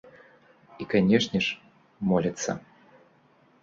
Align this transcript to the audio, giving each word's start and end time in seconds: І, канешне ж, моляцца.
І, 0.81 0.87
канешне 0.95 1.39
ж, 1.51 1.61
моляцца. 2.13 2.51